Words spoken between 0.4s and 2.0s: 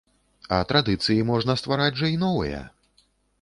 А традыцыі можна ствараць